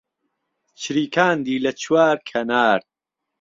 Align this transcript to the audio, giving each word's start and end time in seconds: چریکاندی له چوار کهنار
چریکاندی 0.81 1.55
له 1.65 1.71
چوار 1.81 2.15
کهنار 2.27 2.79